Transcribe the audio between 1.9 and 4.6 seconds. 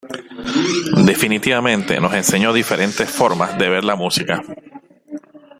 nos enseñó diferentes formas de ver la música.